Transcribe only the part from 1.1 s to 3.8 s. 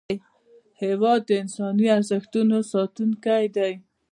د انساني ارزښتونو ساتونکی دی.